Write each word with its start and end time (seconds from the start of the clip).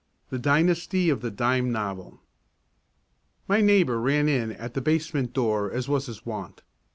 V 0.31 0.37
THE 0.37 0.39
DYNASTY 0.39 1.11
OF 1.11 1.21
THE 1.21 1.29
DIME 1.29 1.71
NOVEL 1.71 2.23
My 3.47 3.61
neighbour 3.61 3.99
ran 4.01 4.27
in 4.27 4.51
at 4.53 4.73
the 4.73 4.81
basement 4.81 5.31
door 5.31 5.71
as 5.71 5.87
was 5.87 6.07
his 6.07 6.25
wont. 6.25 6.63